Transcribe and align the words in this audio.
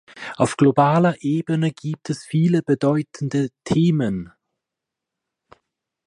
Auf 0.35 0.57
globaler 0.57 1.21
Ebene 1.21 1.69
gibt 1.71 2.09
es 2.09 2.25
viele 2.25 2.63
bedeutende 2.63 3.51
Themen. 3.63 4.31